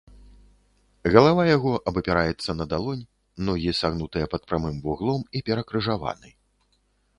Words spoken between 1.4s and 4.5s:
яго абапіраецца на далонь, ногі сагнутыя пад